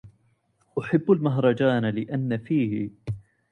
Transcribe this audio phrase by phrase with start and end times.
[0.79, 2.89] أحب المهرجان لأن فيه